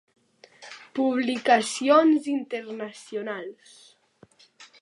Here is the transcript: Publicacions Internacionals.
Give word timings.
Publicacions 0.99 2.31
Internacionals. 2.33 3.77